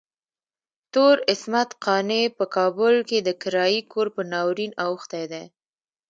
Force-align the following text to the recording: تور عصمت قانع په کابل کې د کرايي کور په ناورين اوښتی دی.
تور 0.93 1.15
عصمت 1.31 1.69
قانع 1.85 2.23
په 2.37 2.45
کابل 2.55 2.95
کې 3.09 3.17
د 3.21 3.29
کرايي 3.41 3.81
کور 3.91 4.07
په 4.15 4.21
ناورين 4.31 4.71
اوښتی 4.85 5.23
دی. 5.31 5.43